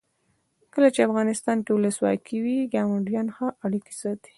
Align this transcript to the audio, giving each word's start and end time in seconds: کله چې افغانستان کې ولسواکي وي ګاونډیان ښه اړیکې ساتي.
کله 0.73 0.87
چې 0.93 1.05
افغانستان 1.09 1.57
کې 1.65 1.71
ولسواکي 1.73 2.37
وي 2.43 2.57
ګاونډیان 2.73 3.27
ښه 3.35 3.47
اړیکې 3.65 3.93
ساتي. 4.01 4.29